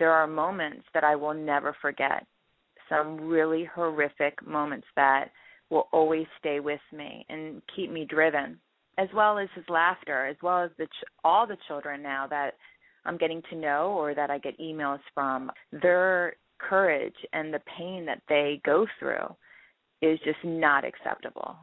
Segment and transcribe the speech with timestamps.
[0.00, 2.26] there are moments that I will never forget.
[2.88, 5.26] Some really horrific moments that
[5.68, 8.58] will always stay with me and keep me driven,
[8.98, 12.54] as well as his laughter, as well as the ch- all the children now that
[13.04, 15.52] I'm getting to know or that I get emails from.
[15.70, 19.36] Their courage and the pain that they go through
[20.02, 21.56] is just not acceptable.